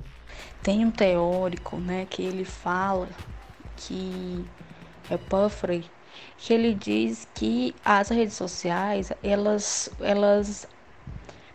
Tem 0.62 0.84
um 0.84 0.92
teórico, 0.92 1.78
né, 1.78 2.06
que 2.10 2.22
ele 2.22 2.44
fala 2.44 3.08
que 3.78 4.44
é 5.10 5.18
Puffrey, 5.18 5.86
que 6.38 6.54
ele 6.54 6.74
diz 6.74 7.28
que 7.34 7.74
as 7.86 8.10
redes 8.10 8.34
sociais, 8.36 9.12
elas, 9.24 9.90
elas 10.00 10.68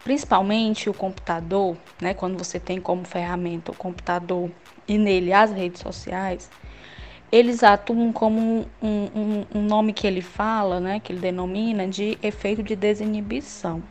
principalmente 0.05 0.91
o 0.91 0.95
computador, 0.95 1.77
né, 2.01 2.15
quando 2.15 2.37
você 2.37 2.59
tem 2.59 2.81
como 2.81 3.05
ferramenta 3.05 3.71
o 3.71 3.77
computador 3.77 4.51
e 4.87 4.99
nele 4.99 5.33
as 5.33 5.53
redes 5.53 5.81
sociais, 5.81 6.51
eles 7.31 7.63
atuam 7.63 8.13
como 8.13 8.39
um, 8.39 8.67
um, 8.83 9.47
um 9.55 9.63
nome 9.63 9.93
que 9.93 10.07
ele 10.07 10.21
fala, 10.21 10.81
né, 10.81 11.01
que 11.01 11.13
ele 11.13 11.21
denomina 11.21 11.89
de 11.89 12.19
efeito 12.23 12.63
de 12.63 12.77
desinibição. 12.77 13.83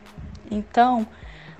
Então, 0.50 1.06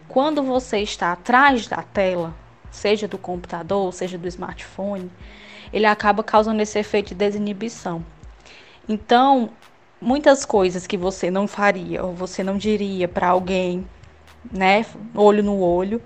quando 0.07 0.43
você 0.43 0.79
está 0.79 1.13
atrás 1.13 1.67
da 1.67 1.83
tela, 1.83 2.35
seja 2.71 3.09
do 3.09 3.19
computador, 3.19 3.93
seja 3.93 4.19
do 4.19 4.29
smartphone, 4.29 5.11
ele 5.73 5.87
acaba 5.87 6.23
causando 6.23 6.61
esse 6.61 6.79
efeito 6.79 7.09
de 7.09 7.15
desinibição. 7.15 8.05
Então, 8.89 9.51
muitas 10.01 10.45
coisas 10.45 10.87
que 10.87 10.97
você 10.97 11.31
não 11.31 11.49
faria 11.49 12.05
ou 12.05 12.13
você 12.13 12.45
não 12.45 12.59
diria 12.59 13.09
para 13.09 13.29
alguém, 13.29 13.87
né, 14.51 14.85
olho 15.15 15.43
no 15.43 15.61
olho, 15.61 16.01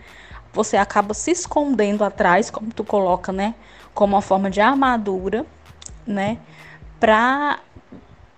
você 0.52 0.76
acaba 0.76 1.14
se 1.14 1.31
escondendo 1.31 2.02
atrás, 2.02 2.50
como 2.50 2.73
tu 2.73 2.83
coloca, 2.83 3.33
né, 3.33 3.55
como 3.95 4.14
uma 4.14 4.23
forma 4.23 4.50
de 4.50 4.61
armadura, 4.61 5.45
né, 6.07 6.38
para 6.99 7.61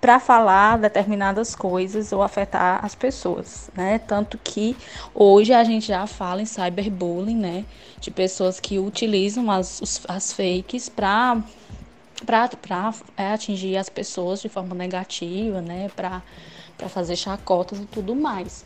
para 0.00 0.20
falar 0.20 0.78
determinadas 0.78 1.56
coisas 1.56 2.12
ou 2.12 2.22
afetar 2.22 2.84
as 2.84 2.94
pessoas, 2.94 3.68
né? 3.74 3.98
Tanto 3.98 4.38
que 4.38 4.76
hoje 5.12 5.52
a 5.52 5.64
gente 5.64 5.88
já 5.88 6.06
fala 6.06 6.40
em 6.40 6.46
cyberbullying, 6.46 7.36
né? 7.36 7.64
De 8.00 8.10
pessoas 8.10 8.60
que 8.60 8.78
utilizam 8.78 9.50
as, 9.50 10.04
as 10.08 10.32
fakes 10.32 10.88
para 10.88 11.42
para 12.24 12.48
é, 13.16 13.32
atingir 13.32 13.76
as 13.76 13.88
pessoas 13.88 14.40
de 14.40 14.48
forma 14.48 14.74
negativa, 14.74 15.60
né? 15.60 15.90
Para 15.94 16.22
fazer 16.88 17.16
chacotas 17.16 17.78
e 17.80 17.86
tudo 17.86 18.14
mais. 18.14 18.64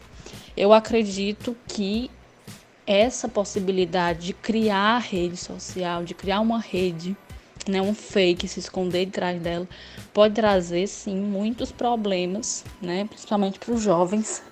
Eu 0.57 0.73
acredito 0.73 1.57
que 1.67 2.11
essa 2.87 3.29
possibilidade 3.29 4.27
de 4.27 4.33
criar 4.33 4.99
rede 4.99 5.37
social, 5.37 6.05
de 6.05 6.15
criar 6.15 6.41
uma 6.41 6.59
rede 6.59 7.17
né, 7.69 7.81
um 7.81 7.95
fake, 7.95 8.49
se 8.49 8.61
esconder 8.61 9.07
de 9.07 9.13
trás 9.13 9.41
dela, 9.41 9.69
pode 10.13 10.35
trazer 10.35 10.87
sim 10.87 11.17
muitos 11.17 11.71
problemas, 11.71 12.65
né, 12.81 13.05
principalmente 13.05 13.59
para 13.59 13.73
os 13.73 13.83
jovens, 13.83 14.43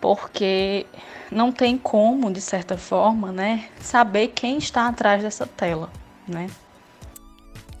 porque 0.00 0.86
não 1.30 1.52
tem 1.52 1.78
como, 1.78 2.32
de 2.32 2.40
certa 2.40 2.76
forma, 2.76 3.32
né, 3.32 3.68
saber 3.80 4.28
quem 4.28 4.58
está 4.58 4.88
atrás 4.88 5.22
dessa 5.22 5.46
tela, 5.46 5.90
né? 6.26 6.48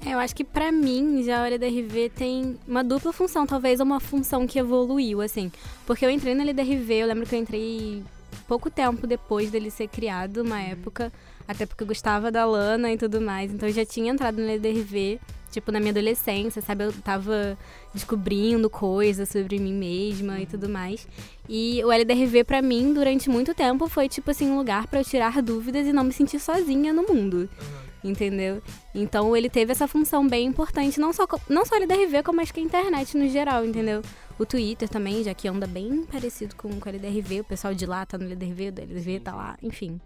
É, 0.06 0.12
eu 0.12 0.18
acho 0.18 0.36
que 0.36 0.44
para 0.44 0.70
mim 0.70 1.22
já 1.22 1.42
a 1.42 1.48
LDRV 1.48 2.10
tem 2.10 2.58
uma 2.68 2.84
dupla 2.84 3.12
função, 3.12 3.46
talvez 3.46 3.80
uma 3.80 3.98
função 3.98 4.46
que 4.46 4.58
evoluiu, 4.58 5.22
assim. 5.22 5.50
Porque 5.86 6.04
eu 6.04 6.10
entrei 6.10 6.34
na 6.34 6.42
LDRV, 6.42 6.94
eu 6.94 7.06
lembro 7.06 7.26
que 7.26 7.34
eu 7.34 7.38
entrei 7.38 8.02
pouco 8.46 8.70
tempo 8.70 9.06
depois 9.06 9.50
dele 9.50 9.70
ser 9.70 9.88
criado, 9.88 10.42
uma 10.42 10.60
época. 10.60 11.10
Até 11.48 11.64
porque 11.64 11.82
eu 11.82 11.86
gostava 11.86 12.30
da 12.30 12.44
Lana 12.44 12.92
e 12.92 12.98
tudo 12.98 13.20
mais. 13.20 13.52
Então 13.52 13.68
eu 13.68 13.74
já 13.74 13.84
tinha 13.84 14.12
entrado 14.12 14.36
no 14.36 14.46
LDRV, 14.46 15.20
tipo, 15.54 15.72
na 15.72 15.78
minha 15.78 15.92
adolescência, 15.92 16.60
sabe? 16.60 16.84
Eu 16.84 16.92
tava 16.92 17.56
descobrindo 17.92 18.68
coisas 18.68 19.28
sobre 19.28 19.58
mim 19.58 19.72
mesma 19.72 20.40
e 20.40 20.46
tudo 20.46 20.68
mais. 20.68 21.06
E 21.48 21.82
o 21.84 21.92
LDRV, 21.92 22.44
para 22.44 22.60
mim, 22.60 22.92
durante 22.92 23.30
muito 23.30 23.54
tempo, 23.54 23.88
foi, 23.88 24.08
tipo 24.08 24.30
assim, 24.30 24.50
um 24.50 24.56
lugar 24.56 24.86
para 24.86 25.00
eu 25.00 25.04
tirar 25.04 25.40
dúvidas 25.40 25.86
e 25.86 25.92
não 25.92 26.04
me 26.04 26.12
sentir 26.12 26.40
sozinha 26.40 26.92
no 26.92 27.02
mundo. 27.02 27.48
Uhum. 27.60 27.84
Entendeu? 28.10 28.62
Então 28.94 29.34
ele 29.34 29.48
teve 29.48 29.72
essa 29.72 29.88
função 29.88 30.28
bem 30.28 30.46
importante, 30.46 31.00
não 31.00 31.10
só, 31.10 31.26
não 31.48 31.64
só 31.64 31.74
o 31.74 31.78
LDRV, 31.78 32.22
como 32.22 32.42
acho 32.42 32.52
que 32.52 32.60
a 32.60 32.62
internet 32.62 33.16
no 33.16 33.26
geral, 33.30 33.64
entendeu? 33.64 34.02
O 34.38 34.44
Twitter 34.44 34.88
também, 34.90 35.24
já 35.24 35.32
que 35.32 35.48
anda 35.48 35.66
bem 35.66 36.04
parecido 36.04 36.54
com, 36.54 36.68
com 36.78 36.90
o 36.90 36.92
LDRV, 36.92 37.40
o 37.40 37.44
pessoal 37.44 37.72
de 37.72 37.86
lá 37.86 38.04
tá 38.04 38.18
no 38.18 38.24
LDRV, 38.24 38.64
o 38.64 38.68
LDRV 38.68 39.20
tá 39.20 39.34
lá, 39.34 39.56
enfim. 39.62 39.98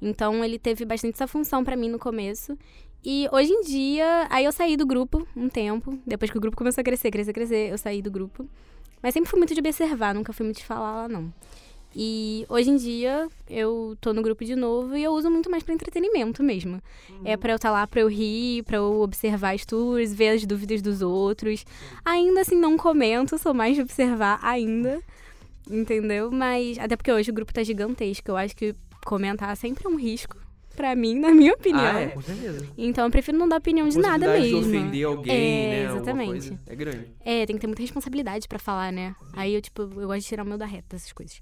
Então 0.00 0.44
ele 0.44 0.58
teve 0.58 0.84
bastante 0.84 1.14
essa 1.14 1.26
função 1.26 1.64
para 1.64 1.76
mim 1.76 1.88
no 1.88 1.98
começo. 1.98 2.56
E 3.04 3.28
hoje 3.30 3.52
em 3.52 3.60
dia, 3.62 4.26
aí 4.30 4.44
eu 4.44 4.52
saí 4.52 4.76
do 4.76 4.84
grupo 4.84 5.26
um 5.36 5.48
tempo. 5.48 5.98
Depois 6.06 6.30
que 6.30 6.36
o 6.36 6.40
grupo 6.40 6.56
começou 6.56 6.80
a 6.80 6.84
crescer, 6.84 7.10
crescer, 7.10 7.32
crescer, 7.32 7.70
eu 7.70 7.78
saí 7.78 8.02
do 8.02 8.10
grupo. 8.10 8.48
Mas 9.02 9.14
sempre 9.14 9.30
fui 9.30 9.38
muito 9.38 9.54
de 9.54 9.60
observar, 9.60 10.14
nunca 10.14 10.32
fui 10.32 10.44
muito 10.44 10.58
de 10.58 10.64
falar 10.64 11.02
lá, 11.02 11.08
não. 11.08 11.32
E 11.94 12.44
hoje 12.48 12.68
em 12.68 12.76
dia 12.76 13.26
eu 13.48 13.96
tô 14.00 14.12
no 14.12 14.20
grupo 14.20 14.44
de 14.44 14.54
novo 14.54 14.96
e 14.96 15.02
eu 15.02 15.12
uso 15.12 15.30
muito 15.30 15.50
mais 15.50 15.62
pra 15.62 15.72
entretenimento 15.72 16.42
mesmo. 16.42 16.82
É 17.24 17.36
pra 17.36 17.52
eu 17.52 17.56
estar 17.56 17.70
lá, 17.70 17.86
pra 17.86 18.00
eu 18.00 18.08
rir, 18.08 18.64
pra 18.64 18.76
eu 18.76 19.00
observar 19.00 19.54
as 19.54 19.64
tours, 19.64 20.12
ver 20.12 20.30
as 20.30 20.44
dúvidas 20.44 20.82
dos 20.82 21.00
outros. 21.00 21.64
Ainda 22.04 22.42
assim, 22.42 22.56
não 22.56 22.76
comento, 22.76 23.38
sou 23.38 23.54
mais 23.54 23.76
de 23.76 23.82
observar 23.82 24.38
ainda. 24.42 25.00
Entendeu? 25.70 26.30
Mas 26.30 26.78
até 26.78 26.96
porque 26.96 27.10
hoje 27.10 27.30
o 27.30 27.34
grupo 27.34 27.52
tá 27.52 27.62
gigantesco. 27.62 28.30
Eu 28.30 28.36
acho 28.36 28.54
que 28.54 28.74
comentar 29.06 29.56
sempre 29.56 29.86
é 29.86 29.88
um 29.88 29.96
risco. 29.96 30.36
Pra 30.74 30.94
mim, 30.94 31.18
na 31.18 31.30
minha 31.30 31.54
opinião. 31.54 31.96
Ah, 31.96 32.00
é, 32.00 32.08
com 32.08 32.20
certeza. 32.20 32.68
Então 32.76 33.06
eu 33.06 33.10
prefiro 33.10 33.38
não 33.38 33.48
dar 33.48 33.56
opinião 33.56 33.88
de 33.88 33.96
nada 33.98 34.28
mesmo. 34.28 34.60
de 34.60 34.68
ofender 34.68 35.06
alguém, 35.06 35.34
é, 35.34 35.70
né? 35.70 35.84
Exatamente. 35.84 36.58
É 36.66 36.76
grande. 36.76 37.06
É, 37.24 37.46
tem 37.46 37.56
que 37.56 37.60
ter 37.62 37.66
muita 37.66 37.80
responsabilidade 37.80 38.46
pra 38.46 38.58
falar, 38.58 38.92
né? 38.92 39.16
Aí 39.32 39.54
eu, 39.54 39.62
tipo, 39.62 39.80
eu 39.80 40.06
gosto 40.06 40.20
de 40.20 40.26
tirar 40.26 40.42
o 40.44 40.46
meu 40.46 40.58
da 40.58 40.66
reta, 40.66 40.96
essas 40.96 41.14
coisas. 41.14 41.40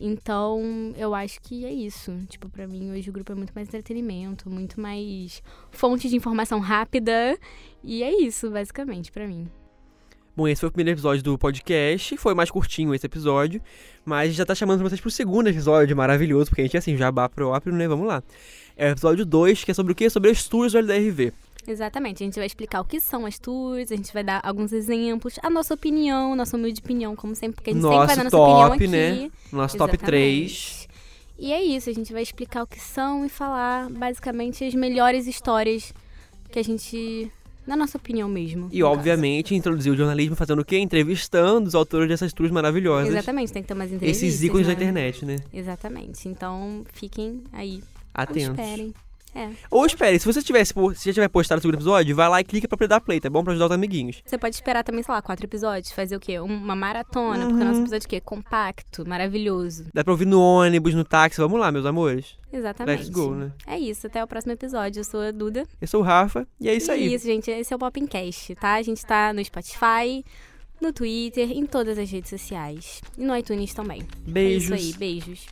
Então, 0.00 0.94
eu 0.96 1.14
acho 1.14 1.42
que 1.42 1.66
é 1.66 1.70
isso. 1.70 2.10
Tipo, 2.26 2.48
pra 2.48 2.66
mim, 2.66 2.90
hoje 2.90 3.10
o 3.10 3.12
grupo 3.12 3.32
é 3.32 3.34
muito 3.34 3.52
mais 3.54 3.68
entretenimento, 3.68 4.48
muito 4.48 4.80
mais 4.80 5.42
fonte 5.70 6.08
de 6.08 6.16
informação 6.16 6.58
rápida. 6.58 7.38
E 7.84 8.02
é 8.02 8.22
isso, 8.22 8.50
basicamente, 8.50 9.12
pra 9.12 9.26
mim. 9.26 9.46
Bom, 10.36 10.46
esse 10.48 10.60
foi 10.60 10.68
o 10.68 10.72
primeiro 10.72 10.96
episódio 10.96 11.22
do 11.22 11.36
podcast. 11.36 12.16
Foi 12.16 12.34
mais 12.34 12.50
curtinho 12.50 12.94
esse 12.94 13.06
episódio. 13.06 13.60
Mas 14.04 14.34
já 14.34 14.46
tá 14.46 14.54
chamando 14.54 14.82
vocês 14.82 15.00
pro 15.00 15.10
segundo 15.10 15.48
episódio 15.48 15.96
maravilhoso, 15.96 16.50
porque 16.50 16.62
a 16.62 16.64
gente 16.64 16.76
é 16.76 16.78
assim, 16.78 16.96
jabá 16.96 17.28
próprio, 17.28 17.74
né? 17.74 17.86
Vamos 17.86 18.06
lá. 18.06 18.22
É 18.76 18.88
o 18.88 18.92
episódio 18.92 19.26
2, 19.26 19.64
que 19.64 19.70
é 19.70 19.74
sobre 19.74 19.92
o 19.92 19.94
quê? 19.94 20.08
Sobre 20.08 20.30
as 20.30 20.46
tours 20.48 20.72
do 20.72 20.78
LDRV. 20.78 21.32
Exatamente. 21.66 22.22
A 22.22 22.26
gente 22.26 22.36
vai 22.36 22.46
explicar 22.46 22.80
o 22.80 22.84
que 22.84 23.00
são 23.00 23.26
as 23.26 23.38
tours, 23.38 23.92
a 23.92 23.96
gente 23.96 24.12
vai 24.12 24.24
dar 24.24 24.40
alguns 24.42 24.72
exemplos, 24.72 25.38
a 25.42 25.50
nossa 25.50 25.74
opinião, 25.74 26.34
nossa 26.34 26.56
humilde 26.56 26.80
opinião, 26.80 27.14
como 27.14 27.34
sempre, 27.34 27.56
porque 27.56 27.70
a 27.70 27.72
gente 27.74 27.82
sempre 27.82 27.96
Nosso 27.96 28.06
vai 28.06 28.16
dar 28.16 28.24
nossa 28.24 28.36
top, 28.36 28.76
opinião 28.76 28.90
né? 28.90 29.12
aqui. 29.12 29.32
Nosso 29.52 29.76
top 29.76 29.98
3. 29.98 30.50
Exatamente. 30.50 30.90
E 31.38 31.52
é 31.52 31.62
isso, 31.62 31.88
a 31.88 31.92
gente 31.92 32.12
vai 32.12 32.22
explicar 32.22 32.62
o 32.62 32.66
que 32.66 32.78
são 32.78 33.24
e 33.24 33.28
falar 33.28 33.88
basicamente 33.90 34.62
as 34.64 34.74
melhores 34.74 35.26
histórias 35.26 35.92
que 36.50 36.58
a 36.58 36.62
gente. 36.62 37.32
Na 37.66 37.76
nossa 37.76 37.98
opinião 37.98 38.28
mesmo. 38.28 38.68
E, 38.72 38.80
no 38.80 38.86
caso. 38.86 38.98
obviamente, 38.98 39.54
introduzir 39.54 39.92
o 39.92 39.96
jornalismo 39.96 40.34
fazendo 40.34 40.60
o 40.60 40.64
quê? 40.64 40.78
Entrevistando 40.78 41.68
os 41.68 41.74
autores 41.74 42.08
dessas 42.08 42.32
tours 42.32 42.50
maravilhosas. 42.50 43.10
Exatamente, 43.10 43.52
tem 43.52 43.62
que 43.62 43.68
ter 43.68 43.74
umas 43.74 43.92
entrevistas. 43.92 44.28
Esses 44.28 44.42
ícones 44.42 44.66
da 44.66 44.74
né? 44.74 44.80
internet, 44.80 45.24
né? 45.24 45.36
Exatamente. 45.52 46.28
Então, 46.28 46.84
fiquem 46.92 47.42
aí. 47.52 47.82
Atentos. 48.12 48.58
esperem. 48.58 48.94
É. 49.34 49.48
Ou 49.70 49.86
espere, 49.86 50.18
se 50.18 50.26
você 50.26 50.42
tivesse, 50.42 50.74
se 50.96 51.06
já 51.10 51.12
tiver 51.14 51.28
postado 51.28 51.58
o 51.58 51.62
segundo 51.62 51.76
episódio, 51.76 52.16
vai 52.16 52.28
lá 52.28 52.40
e 52.40 52.44
clica 52.44 52.66
pra 52.68 52.86
dar 52.86 53.00
play, 53.00 53.20
tá 53.20 53.30
bom? 53.30 53.44
Pra 53.44 53.52
ajudar 53.52 53.66
os 53.66 53.72
amiguinhos. 53.72 54.22
Você 54.26 54.36
pode 54.36 54.54
esperar 54.56 54.82
também, 54.82 55.02
sei 55.02 55.14
lá, 55.14 55.22
quatro 55.22 55.46
episódios, 55.46 55.92
fazer 55.92 56.16
o 56.16 56.20
quê? 56.20 56.38
Uma 56.40 56.74
maratona, 56.74 57.40
porque 57.46 57.52
o 57.54 57.56
Uhum. 57.58 57.64
nosso 57.64 57.80
episódio 57.82 58.08
é? 58.16 58.20
Compacto, 58.20 59.08
maravilhoso. 59.08 59.86
Dá 59.94 60.02
pra 60.02 60.12
ouvir 60.12 60.26
no 60.26 60.40
ônibus, 60.40 60.94
no 60.94 61.04
táxi. 61.04 61.40
Vamos 61.40 61.60
lá, 61.60 61.70
meus 61.70 61.86
amores. 61.86 62.36
Exatamente. 62.52 62.98
Let's 63.04 63.10
go, 63.10 63.34
né? 63.34 63.52
É 63.66 63.78
isso, 63.78 64.06
até 64.08 64.22
o 64.22 64.26
próximo 64.26 64.52
episódio. 64.52 65.00
Eu 65.00 65.04
sou 65.04 65.20
a 65.20 65.30
Duda. 65.30 65.64
Eu 65.80 65.86
sou 65.86 66.00
o 66.00 66.04
Rafa 66.04 66.46
e 66.60 66.68
é 66.68 66.74
isso 66.74 66.90
e 66.90 66.94
aí. 66.94 67.14
isso, 67.14 67.24
gente. 67.26 67.50
Esse 67.50 67.72
é 67.72 67.76
o 67.76 67.78
Popcast, 67.78 68.54
tá? 68.56 68.74
A 68.74 68.82
gente 68.82 69.04
tá 69.06 69.32
no 69.32 69.44
Spotify, 69.44 70.24
no 70.80 70.92
Twitter, 70.92 71.50
em 71.52 71.66
todas 71.66 71.98
as 71.98 72.10
redes 72.10 72.30
sociais. 72.30 73.00
E 73.16 73.24
no 73.24 73.36
iTunes 73.36 73.72
também. 73.74 74.02
Beijos. 74.26 74.70
É 74.72 74.74
isso 74.76 74.86
aí, 74.94 74.98
beijos. 74.98 75.46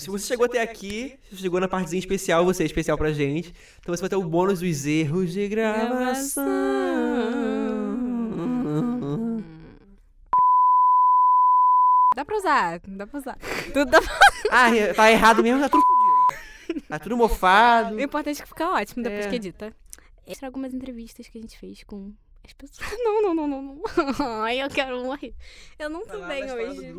Se 0.00 0.10
você 0.10 0.26
chegou 0.26 0.46
até 0.46 0.60
aqui, 0.60 1.18
chegou 1.32 1.60
na 1.60 1.68
partezinha 1.68 1.98
especial, 2.00 2.44
você 2.44 2.62
é 2.62 2.66
especial 2.66 2.96
pra 2.98 3.12
gente. 3.12 3.52
Então 3.80 3.94
você 3.94 4.00
vai 4.00 4.10
ter 4.10 4.16
o 4.16 4.22
bônus 4.24 4.60
dos 4.60 4.86
erros 4.86 5.32
de 5.32 5.48
gravação. 5.48 6.44
Dá 12.14 12.24
pra 12.24 12.36
usar, 12.36 12.80
dá 12.86 13.06
pra 13.06 13.18
usar. 13.18 13.38
Tudo 13.72 13.90
dá 13.90 14.00
pra... 14.00 14.18
Ah, 14.50 14.70
tá 14.94 15.10
errado 15.10 15.42
mesmo, 15.42 15.60
tá 15.60 15.68
tudo 15.68 15.82
fodido. 15.82 16.82
Tá 16.88 16.98
tudo 16.98 17.16
mofado. 17.16 17.94
O 17.94 18.00
importante 18.00 18.40
é 18.40 18.42
que 18.42 18.48
fica 18.48 18.70
ótimo 18.70 19.02
depois 19.02 19.26
É. 19.26 19.28
que 19.28 19.36
edita. 19.36 19.72
Mostrar 20.26 20.48
algumas 20.48 20.72
entrevistas 20.72 21.28
que 21.28 21.38
a 21.38 21.40
gente 21.40 21.58
fez 21.58 21.84
com 21.84 22.12
as 22.44 22.52
pessoas. 22.54 22.88
Não, 23.04 23.22
não, 23.22 23.34
não, 23.34 23.46
não, 23.48 23.62
não. 23.62 23.82
Ai, 24.42 24.62
eu 24.62 24.68
quero 24.70 25.02
morrer. 25.04 25.32
Eu 25.78 25.90
não 25.90 26.06
tô 26.06 26.24
bem 26.26 26.44
hoje. 26.50 26.92